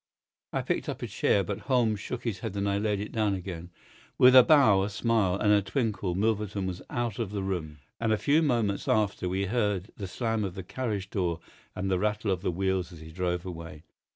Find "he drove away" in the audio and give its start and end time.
13.01-13.83